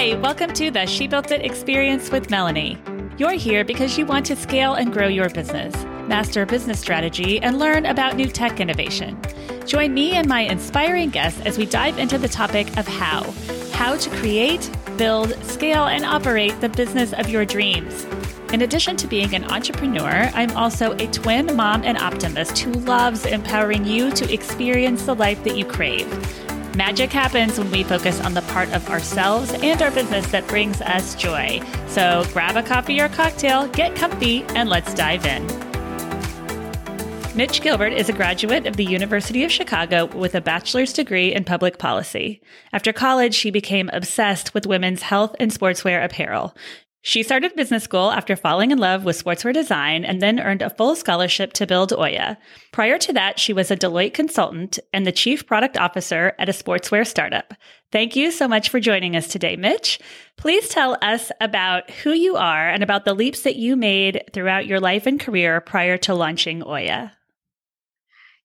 [0.00, 2.78] Hi, welcome to the She Built It experience with Melanie.
[3.18, 5.74] You're here because you want to scale and grow your business,
[6.08, 9.20] master business strategy, and learn about new tech innovation.
[9.66, 13.30] Join me and my inspiring guests as we dive into the topic of how
[13.72, 18.04] how to create, build, scale, and operate the business of your dreams.
[18.54, 23.26] In addition to being an entrepreneur, I'm also a twin mom and optimist who loves
[23.26, 26.08] empowering you to experience the life that you crave.
[26.76, 30.80] Magic happens when we focus on the part of ourselves and our business that brings
[30.82, 31.60] us joy.
[31.88, 35.46] So grab a coffee or cocktail, get comfy, and let's dive in.
[37.36, 41.44] Mitch Gilbert is a graduate of the University of Chicago with a bachelor's degree in
[41.44, 42.40] public policy.
[42.72, 46.56] After college, she became obsessed with women's health and sportswear apparel.
[47.02, 50.68] She started business school after falling in love with sportswear design and then earned a
[50.68, 52.36] full scholarship to build Oya.
[52.72, 56.52] Prior to that, she was a Deloitte consultant and the chief product officer at a
[56.52, 57.54] sportswear startup.
[57.90, 59.98] Thank you so much for joining us today, Mitch.
[60.36, 64.66] Please tell us about who you are and about the leaps that you made throughout
[64.66, 67.16] your life and career prior to launching Oya.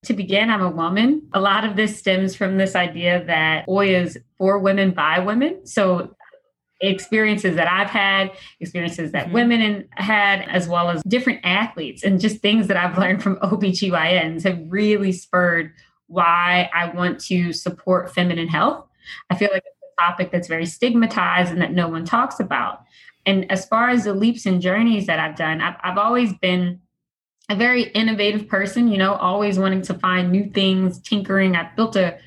[0.05, 1.27] To begin, I'm a woman.
[1.33, 5.65] A lot of this stems from this idea that Oya is for women by women.
[5.65, 6.15] So
[6.81, 9.33] experiences that I've had, experiences that mm-hmm.
[9.33, 14.43] women had, as well as different athletes, and just things that I've learned from OBGYNs
[14.43, 15.71] have really spurred
[16.07, 18.85] why I want to support feminine health.
[19.29, 22.81] I feel like it's a topic that's very stigmatized and that no one talks about.
[23.25, 26.81] And as far as the leaps and journeys that I've done, I've, I've always been
[27.49, 31.55] a very innovative person, you know, always wanting to find new things, tinkering.
[31.55, 32.17] I built a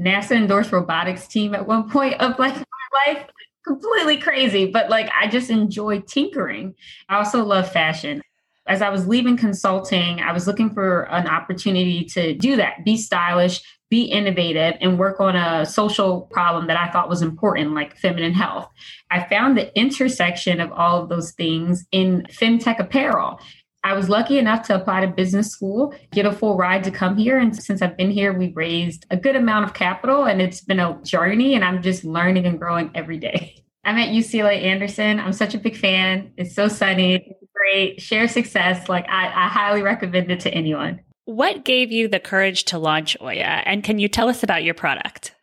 [0.00, 2.62] NASA endorsed robotics team at one point of like my
[3.06, 3.26] life
[3.68, 6.74] completely crazy, but like I just enjoy tinkering.
[7.08, 8.22] I also love fashion.
[8.66, 12.96] As I was leaving consulting, I was looking for an opportunity to do that, be
[12.96, 17.96] stylish, be innovative, and work on a social problem that I thought was important, like
[17.96, 18.68] feminine health.
[19.10, 23.40] I found the intersection of all of those things in femtech apparel.
[23.84, 27.16] I was lucky enough to apply to business school, get a full ride to come
[27.16, 27.38] here.
[27.38, 30.80] And since I've been here, we've raised a good amount of capital and it's been
[30.80, 33.64] a journey and I'm just learning and growing every day.
[33.88, 35.18] I'm at UCLA Anderson.
[35.18, 36.30] I'm such a big fan.
[36.36, 37.14] It's so sunny.
[37.14, 38.02] It's great.
[38.02, 38.86] Share success.
[38.86, 41.00] Like I, I highly recommend it to anyone.
[41.24, 43.62] What gave you the courage to launch Oya?
[43.64, 45.34] And can you tell us about your product?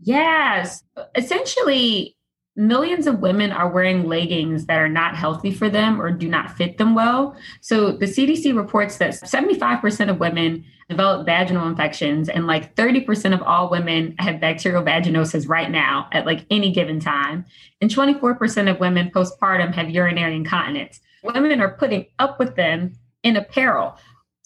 [0.00, 0.84] Yes.
[1.16, 2.16] Essentially,
[2.58, 6.50] millions of women are wearing leggings that are not healthy for them or do not
[6.50, 7.36] fit them well.
[7.60, 13.42] So the CDC reports that 75% of women develop vaginal infections and like 30% of
[13.42, 17.44] all women have bacterial vaginosis right now at like any given time.
[17.80, 20.98] And 24% of women postpartum have urinary incontinence.
[21.22, 23.96] Women are putting up with them in apparel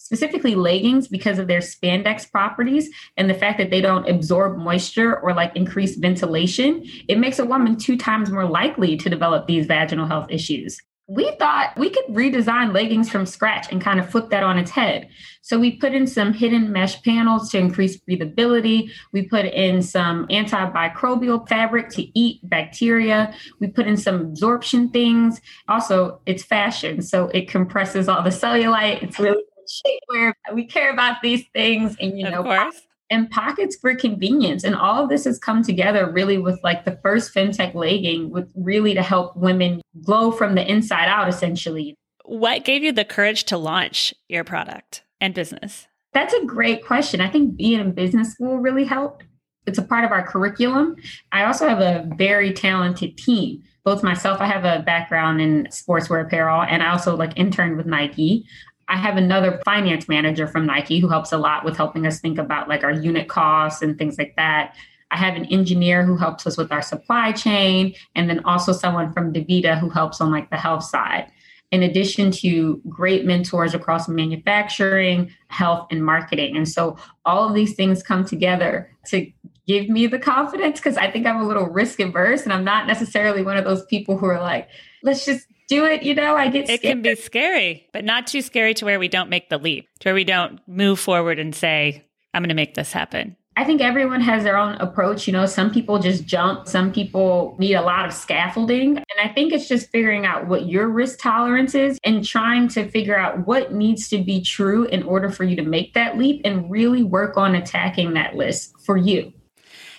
[0.03, 5.17] specifically leggings because of their spandex properties and the fact that they don't absorb moisture
[5.21, 9.65] or like increase ventilation, it makes a woman two times more likely to develop these
[9.65, 10.77] vaginal health issues.
[11.07, 14.71] We thought we could redesign leggings from scratch and kind of flip that on its
[14.71, 15.09] head.
[15.41, 18.89] So we put in some hidden mesh panels to increase breathability.
[19.11, 23.33] We put in some antimicrobial fabric to eat bacteria.
[23.59, 25.41] We put in some absorption things.
[25.67, 29.03] Also, it's fashion, so it compresses all the cellulite.
[29.03, 30.33] It's really shapewear.
[30.53, 32.71] We care about these things, and you know,
[33.09, 34.63] and pockets for convenience.
[34.63, 38.51] And all of this has come together really with like the first femtech legging, with
[38.55, 41.95] really to help women glow from the inside out, essentially.
[42.25, 45.87] What gave you the courage to launch your product and business?
[46.13, 47.21] That's a great question.
[47.21, 49.25] I think being in business school really helped.
[49.65, 50.95] It's a part of our curriculum.
[51.31, 56.25] I also have a very talented team both myself i have a background in sportswear
[56.25, 58.45] apparel and i also like interned with nike
[58.87, 62.37] I have another finance manager from Nike who helps a lot with helping us think
[62.37, 64.75] about like our unit costs and things like that.
[65.11, 69.13] I have an engineer who helps us with our supply chain, and then also someone
[69.13, 71.31] from DaVita who helps on like the health side.
[71.71, 76.55] In addition to great mentors across manufacturing, health, and marketing.
[76.55, 79.31] And so all of these things come together to
[79.65, 82.85] give me the confidence because I think I'm a little risk averse and I'm not
[82.85, 84.67] necessarily one of those people who are like,
[85.01, 88.41] let's just do it, you know, I get It can be scary, but not too
[88.41, 91.55] scary to where we don't make the leap, to where we don't move forward and
[91.55, 93.35] say, I'm going to make this happen.
[93.55, 95.27] I think everyone has their own approach.
[95.27, 98.97] You know, some people just jump, some people need a lot of scaffolding.
[98.97, 102.89] And I think it's just figuring out what your risk tolerance is and trying to
[102.89, 106.41] figure out what needs to be true in order for you to make that leap
[106.43, 109.31] and really work on attacking that list for you.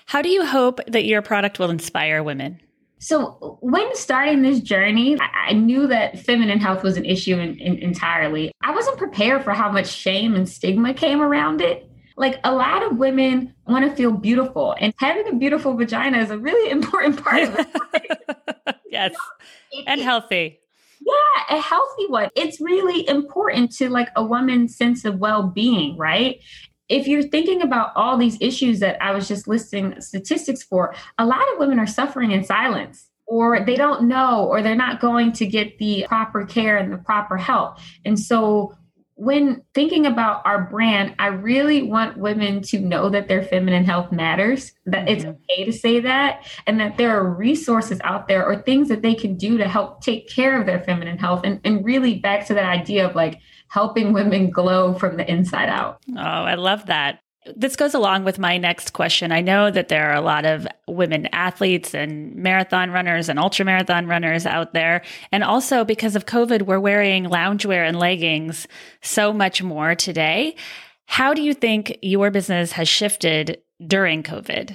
[0.06, 2.60] How do you hope that your product will inspire women?
[2.98, 7.78] So, when starting this journey, I knew that feminine health was an issue in, in,
[7.78, 8.52] entirely.
[8.62, 11.90] I wasn't prepared for how much shame and stigma came around it.
[12.16, 16.30] Like a lot of women want to feel beautiful, and having a beautiful vagina is
[16.30, 18.76] a really important part of it.
[18.90, 19.14] yes.
[19.86, 20.60] and healthy.
[21.00, 22.30] Yeah, a healthy one.
[22.34, 26.40] It's really important to like a woman's sense of well being, right?
[26.88, 31.26] If you're thinking about all these issues that I was just listing statistics for, a
[31.26, 35.32] lot of women are suffering in silence or they don't know or they're not going
[35.32, 37.78] to get the proper care and the proper help.
[38.04, 38.74] And so
[39.16, 44.10] when thinking about our brand, I really want women to know that their feminine health
[44.10, 45.08] matters, that mm-hmm.
[45.08, 49.02] it's okay to say that, and that there are resources out there or things that
[49.02, 51.42] they can do to help take care of their feminine health.
[51.44, 55.68] And, and really back to that idea of like helping women glow from the inside
[55.68, 56.02] out.
[56.16, 57.20] Oh, I love that.
[57.54, 59.30] This goes along with my next question.
[59.30, 63.66] I know that there are a lot of women athletes and marathon runners and ultra
[63.66, 65.02] marathon runners out there.
[65.30, 68.66] And also because of COVID, we're wearing loungewear and leggings
[69.02, 70.56] so much more today.
[71.06, 74.74] How do you think your business has shifted during COVID?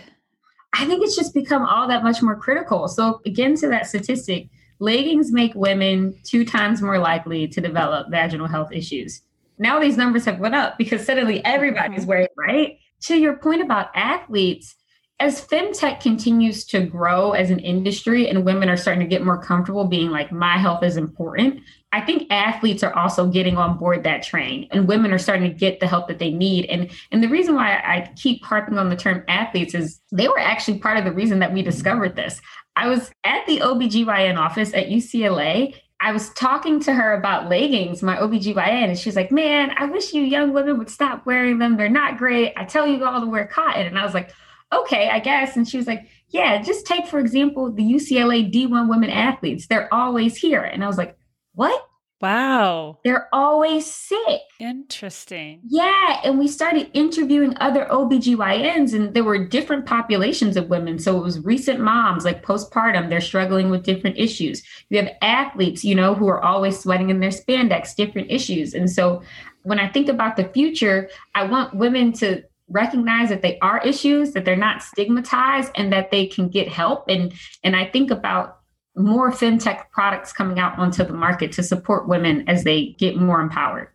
[0.74, 2.88] I think it's just become all that much more critical.
[2.88, 8.48] So, again, to that statistic, leggings make women two times more likely to develop vaginal
[8.48, 9.24] health issues
[9.60, 12.10] now these numbers have went up because suddenly everybody's mm-hmm.
[12.10, 12.80] wearing right?
[13.04, 14.76] To your point about athletes
[15.20, 19.38] as femtech continues to grow as an industry and women are starting to get more
[19.38, 21.62] comfortable being like my health is important
[21.92, 25.58] i think athletes are also getting on board that train and women are starting to
[25.58, 26.66] get the help that they need.
[26.66, 30.40] And and the reason why i keep harping on the term athletes is they were
[30.40, 32.42] actually part of the reason that we discovered this.
[32.76, 38.02] I was at the obgyn office at ucla I was talking to her about leggings,
[38.02, 41.76] my OBGYN, and she's like, Man, I wish you young women would stop wearing them.
[41.76, 42.54] They're not great.
[42.56, 43.86] I tell you all to wear cotton.
[43.86, 44.32] And I was like,
[44.74, 45.58] Okay, I guess.
[45.58, 49.68] And she was like, Yeah, just take, for example, the UCLA D1 women athletes.
[49.68, 50.62] They're always here.
[50.62, 51.18] And I was like,
[51.54, 51.86] What?
[52.22, 53.00] Wow.
[53.06, 54.42] They're always sick.
[54.60, 55.62] Interesting.
[55.66, 56.20] Yeah.
[56.24, 61.00] And we started interviewing other OBGYNs, and there were different populations of women.
[61.00, 64.62] So it was recent moms, like postpartum, they're struggling with different issues.
[64.90, 68.74] You have athletes, you know, who are always sweating in their spandex, different issues.
[68.74, 69.22] And so
[69.64, 74.34] when I think about the future, I want women to recognize that they are issues
[74.34, 77.34] that they're not stigmatized and that they can get help and
[77.64, 78.59] and i think about
[79.00, 83.40] more femtech products coming out onto the market to support women as they get more
[83.40, 83.88] empowered.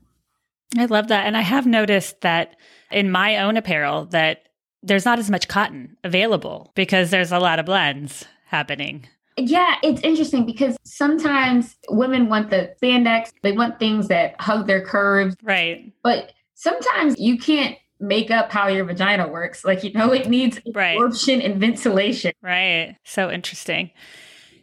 [0.77, 1.27] I love that.
[1.27, 2.57] And I have noticed that
[2.91, 4.49] in my own apparel that
[4.83, 9.07] there's not as much cotton available because there's a lot of blends happening.
[9.37, 14.85] Yeah, it's interesting because sometimes women want the spandex, they want things that hug their
[14.85, 15.37] curves.
[15.43, 15.93] Right.
[16.03, 19.65] But sometimes you can't make up how your vagina works.
[19.65, 21.51] Like, you know, it needs absorption right.
[21.51, 22.33] and ventilation.
[22.43, 22.97] Right.
[23.05, 23.91] So interesting.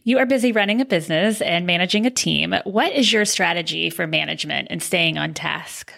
[0.04, 2.56] You are busy running a business and managing a team.
[2.64, 5.94] What is your strategy for management and staying on task?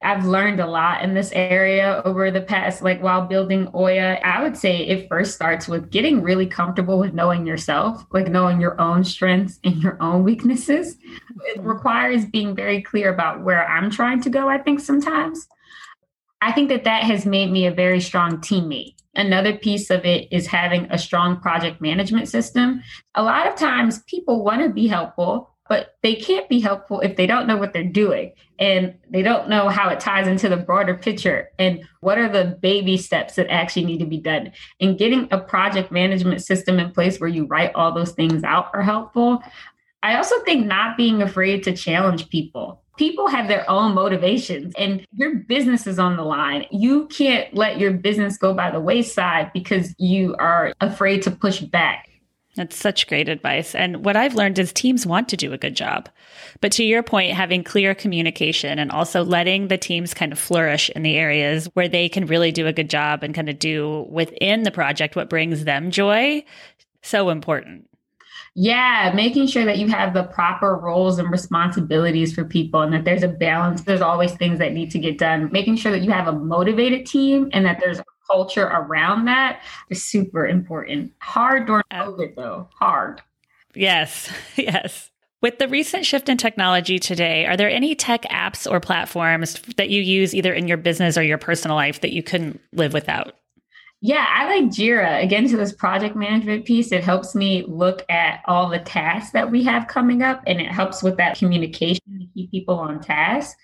[0.00, 4.18] I've learned a lot in this area over the past, like while building Oya.
[4.24, 8.62] I would say it first starts with getting really comfortable with knowing yourself, like knowing
[8.62, 10.96] your own strengths and your own weaknesses.
[10.96, 11.68] It mm-hmm.
[11.68, 15.46] requires being very clear about where I'm trying to go, I think sometimes.
[16.44, 18.96] I think that that has made me a very strong teammate.
[19.14, 22.82] Another piece of it is having a strong project management system.
[23.14, 27.16] A lot of times people want to be helpful, but they can't be helpful if
[27.16, 30.58] they don't know what they're doing and they don't know how it ties into the
[30.58, 34.52] broader picture and what are the baby steps that actually need to be done.
[34.80, 38.66] And getting a project management system in place where you write all those things out
[38.74, 39.42] are helpful.
[40.04, 45.06] I also think not being afraid to challenge people people have their own motivations and
[45.12, 46.66] your business is on the line.
[46.70, 51.60] You can't let your business go by the wayside because you are afraid to push
[51.60, 52.08] back.
[52.56, 53.74] That's such great advice.
[53.74, 56.08] And what I've learned is teams want to do a good job.
[56.60, 60.88] But to your point, having clear communication and also letting the teams kind of flourish
[60.90, 64.06] in the areas where they can really do a good job and kind of do
[64.08, 66.44] within the project what brings them joy,
[67.02, 67.88] so important.
[68.56, 73.04] Yeah, making sure that you have the proper roles and responsibilities for people and that
[73.04, 73.82] there's a balance.
[73.82, 75.50] There's always things that need to get done.
[75.50, 79.60] Making sure that you have a motivated team and that there's a culture around that
[79.90, 81.12] is super important.
[81.18, 82.68] Hard during uh, COVID, though.
[82.78, 83.22] Hard.
[83.74, 85.10] Yes, yes.
[85.42, 89.90] With the recent shift in technology today, are there any tech apps or platforms that
[89.90, 93.34] you use either in your business or your personal life that you couldn't live without?
[94.06, 95.22] Yeah, I like Jira.
[95.22, 99.50] Again, to this project management piece, it helps me look at all the tasks that
[99.50, 103.56] we have coming up and it helps with that communication to keep people on task.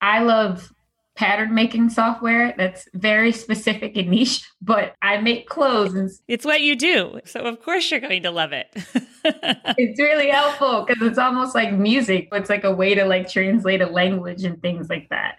[0.00, 0.72] I love
[1.16, 5.92] pattern making software that's very specific and niche, but I make clothes.
[5.94, 7.18] And it's what you do.
[7.24, 8.68] So, of course, you're going to love it.
[9.24, 12.28] it's really helpful because it's almost like music.
[12.30, 15.38] But it's like a way to like translate a language and things like that.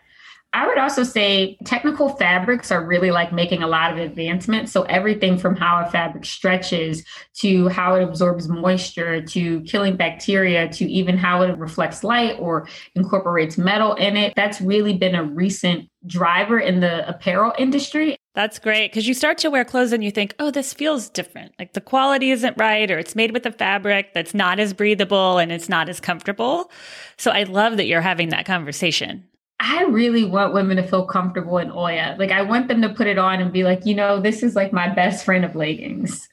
[0.51, 4.71] I would also say technical fabrics are really like making a lot of advancements.
[4.71, 10.67] So everything from how a fabric stretches to how it absorbs moisture to killing bacteria
[10.69, 14.33] to even how it reflects light or incorporates metal in it.
[14.35, 18.15] That's really been a recent driver in the apparel industry.
[18.33, 21.53] That's great because you start to wear clothes and you think, oh, this feels different.
[21.59, 25.37] Like the quality isn't right, or it's made with a fabric that's not as breathable
[25.37, 26.71] and it's not as comfortable.
[27.17, 29.25] So I love that you're having that conversation.
[29.59, 32.15] I really want women to feel comfortable in Oya.
[32.17, 34.55] Like I want them to put it on and be like, you know, this is
[34.55, 36.27] like my best friend of leggings.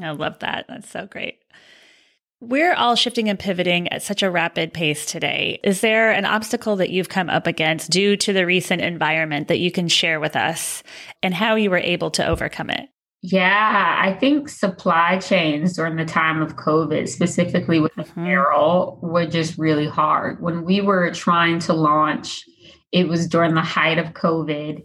[0.00, 0.66] I love that.
[0.68, 1.38] That's so great.
[2.40, 5.60] We're all shifting and pivoting at such a rapid pace today.
[5.62, 9.60] Is there an obstacle that you've come up against due to the recent environment that
[9.60, 10.82] you can share with us
[11.22, 12.88] and how you were able to overcome it?
[13.24, 18.20] Yeah, I think supply chains during the time of COVID, specifically with mm-hmm.
[18.20, 20.42] apparel, were just really hard.
[20.42, 22.44] When we were trying to launch
[22.92, 24.84] it was during the height of COVID.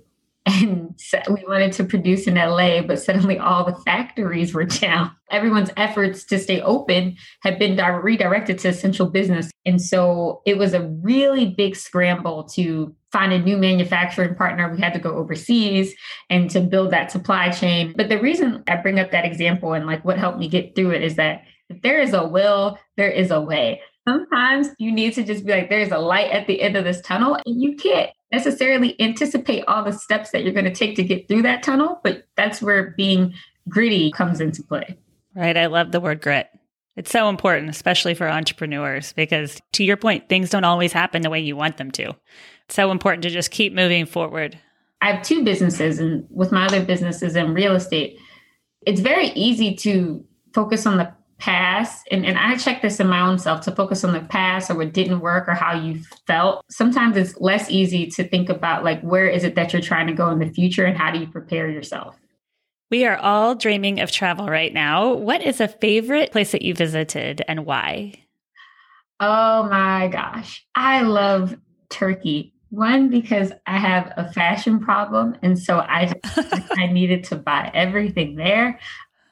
[0.49, 0.97] And
[1.29, 5.11] we wanted to produce in LA, but suddenly all the factories were down.
[5.29, 9.51] Everyone's efforts to stay open had been redirected to essential business.
[9.65, 14.73] And so it was a really big scramble to find a new manufacturing partner.
[14.73, 15.93] We had to go overseas
[16.29, 17.93] and to build that supply chain.
[17.97, 20.91] But the reason I bring up that example and like what helped me get through
[20.91, 25.13] it is that if there is a will, there is a way sometimes you need
[25.13, 27.75] to just be like, there's a light at the end of this tunnel, and you
[27.75, 31.63] can't necessarily anticipate all the steps that you're going to take to get through that
[31.63, 33.33] tunnel, but that's where being
[33.67, 34.97] gritty comes into play.
[35.35, 35.57] Right.
[35.57, 36.47] I love the word grit.
[36.95, 41.29] It's so important, especially for entrepreneurs, because to your point, things don't always happen the
[41.29, 42.15] way you want them to.
[42.65, 44.57] It's so important to just keep moving forward.
[45.01, 48.17] I have two businesses, and with my other businesses in real estate,
[48.85, 53.19] it's very easy to focus on the past and, and i check this in my
[53.19, 56.63] own self to focus on the past or what didn't work or how you felt.
[56.69, 60.13] Sometimes it's less easy to think about like where is it that you're trying to
[60.13, 62.15] go in the future and how do you prepare yourself?
[62.89, 65.13] We are all dreaming of travel right now.
[65.13, 68.13] What is a favorite place that you visited and why?
[69.19, 70.65] Oh my gosh.
[70.75, 71.57] I love
[71.89, 72.53] turkey.
[72.69, 76.13] One because i have a fashion problem and so i
[76.71, 78.77] i needed to buy everything there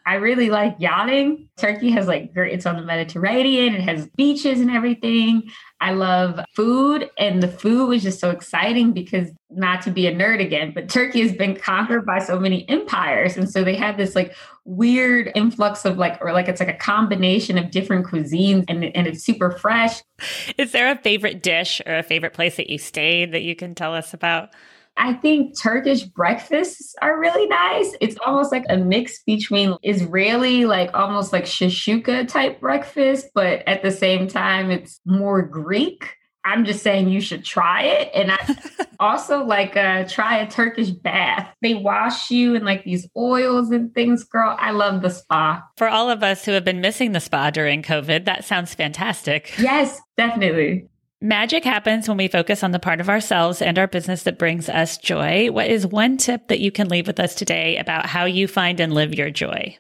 [0.06, 1.50] I really like yachting.
[1.58, 5.50] Turkey has like great, it's on the Mediterranean, it has beaches and everything.
[5.82, 10.14] I love food, and the food was just so exciting because not to be a
[10.14, 13.36] nerd again, but Turkey has been conquered by so many empires.
[13.38, 16.78] And so they have this like weird influx of like, or like it's like a
[16.78, 20.02] combination of different cuisines and, and it's super fresh.
[20.58, 23.76] Is there a favorite dish or a favorite place that you stayed that you can
[23.76, 24.50] tell us about?
[24.98, 27.96] I think Turkish breakfasts are really nice.
[28.00, 33.84] It's almost like a mix between Israeli, like almost like shashuka type breakfast, but at
[33.84, 36.16] the same time, it's more Greek.
[36.46, 38.12] I'm just saying you should try it.
[38.14, 41.52] And I also like uh, try a Turkish bath.
[41.62, 44.56] They wash you in like these oils and things, girl.
[44.60, 45.64] I love the spa.
[45.76, 49.54] For all of us who have been missing the spa during COVID, that sounds fantastic.
[49.58, 50.88] Yes, definitely.
[51.22, 54.68] Magic happens when we focus on the part of ourselves and our business that brings
[54.68, 55.50] us joy.
[55.50, 58.82] What is one tip that you can leave with us today about how you find
[58.82, 59.78] and live your joy?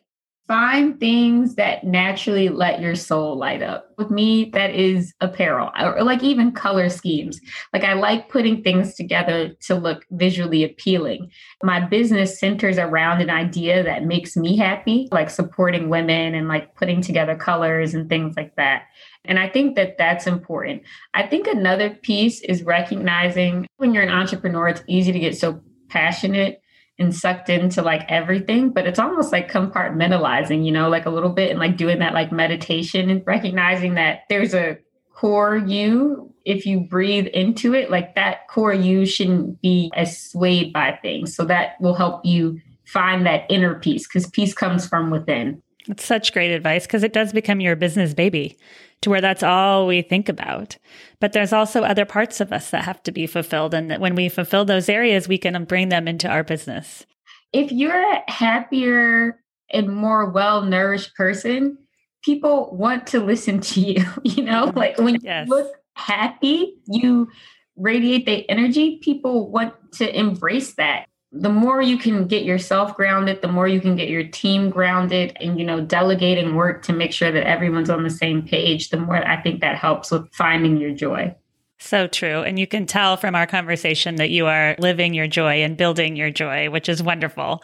[0.47, 3.89] Find things that naturally let your soul light up.
[3.97, 7.41] With me, that is apparel or like even color schemes.
[7.73, 11.31] Like I like putting things together to look visually appealing.
[11.63, 16.75] My business centers around an idea that makes me happy, like supporting women and like
[16.75, 18.83] putting together colors and things like that.
[19.27, 20.83] And I think that that's important.
[21.13, 25.61] I think another piece is recognizing when you're an entrepreneur, it's easy to get so
[25.89, 26.61] passionate
[26.97, 31.29] and sucked into like everything, but it's almost like compartmentalizing, you know, like a little
[31.29, 34.77] bit and like doing that like meditation and recognizing that there's a
[35.13, 36.33] core you.
[36.45, 41.35] If you breathe into it, like that core you shouldn't be as swayed by things.
[41.35, 45.61] So that will help you find that inner peace because peace comes from within.
[45.87, 48.57] It's such great advice because it does become your business baby
[49.01, 50.77] to where that's all we think about.
[51.19, 53.73] But there's also other parts of us that have to be fulfilled.
[53.73, 57.05] And that when we fulfill those areas, we can bring them into our business.
[57.53, 59.39] If you're a happier
[59.71, 61.77] and more well nourished person,
[62.23, 64.05] people want to listen to you.
[64.23, 65.47] You know, like when yes.
[65.47, 67.29] you look happy, you
[67.77, 71.05] radiate the energy, people want to embrace that
[71.37, 75.35] the more you can get yourself grounded, the more you can get your team grounded
[75.41, 78.97] and, you know, delegating work to make sure that everyone's on the same page, the
[78.97, 81.35] more I think that helps with finding your joy.
[81.77, 82.41] So true.
[82.41, 86.15] And you can tell from our conversation that you are living your joy and building
[86.15, 87.61] your joy, which is wonderful.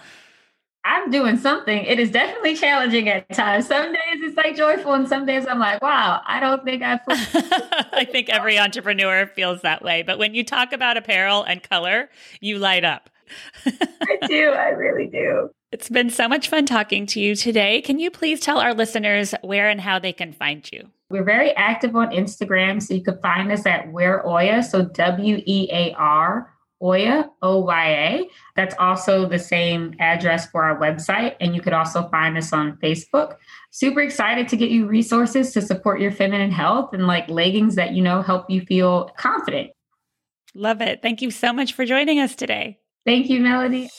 [0.84, 1.86] I'm doing something.
[1.86, 3.68] It is definitely challenging at times.
[3.68, 7.00] Some days it's like joyful, and some days I'm like, wow, I don't think I.
[7.94, 10.02] I think every entrepreneur feels that way.
[10.02, 12.10] But when you talk about apparel and color,
[12.40, 13.11] you light up.
[13.66, 14.52] I do.
[14.52, 15.50] I really do.
[15.72, 17.82] It's been so much fun talking to you today.
[17.82, 20.90] Can you please tell our listeners where and how they can find you?
[21.10, 25.42] We're very active on Instagram, so you can find us at Wear Oya, so W
[25.46, 28.30] E A R Oya, O Y A.
[28.56, 31.36] That's also the same address for our website.
[31.40, 33.36] And you could also find us on Facebook.
[33.70, 37.94] Super excited to get you resources to support your feminine health and like leggings that,
[37.94, 39.72] you know, help you feel confident.
[40.54, 41.02] Love it.
[41.02, 42.81] Thank you so much for joining us today.
[43.04, 43.90] Thank you, Melody.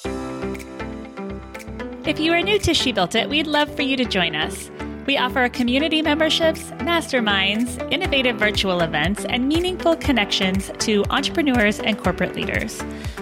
[2.07, 4.71] If you are new to She Built It, we'd love for you to join us.
[5.07, 12.37] We offer community memberships, masterminds, innovative virtual events, and meaningful connections to entrepreneurs and corporate
[12.37, 12.81] leaders.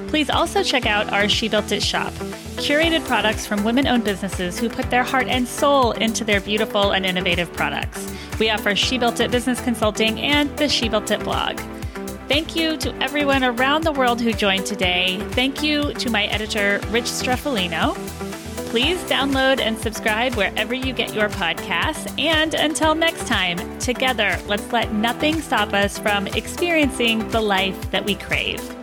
[0.08, 2.12] Please also check out our She Built It shop,
[2.60, 6.90] curated products from women owned businesses who put their heart and soul into their beautiful
[6.90, 8.14] and innovative products.
[8.38, 11.58] We offer She Built It business consulting and the She Built It blog.
[12.30, 15.18] Thank you to everyone around the world who joined today.
[15.30, 17.96] Thank you to my editor, Rich Streffolino.
[18.70, 22.08] Please download and subscribe wherever you get your podcasts.
[22.20, 28.04] And until next time, together, let's let nothing stop us from experiencing the life that
[28.04, 28.79] we crave.